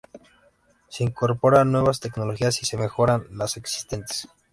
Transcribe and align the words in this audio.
Se 0.87 1.03
incorporan 1.03 1.71
nuevas 1.71 1.99
tecnologías 1.99 2.63
y 2.63 2.65
se 2.65 2.75
mejoran 2.75 3.27
las 3.29 3.53
ya 3.53 3.59
existentes. 3.59 4.27